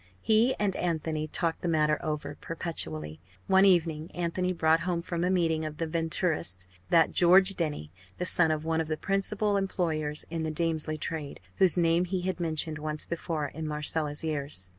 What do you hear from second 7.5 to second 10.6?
Denny, the son of one of the principal employers in the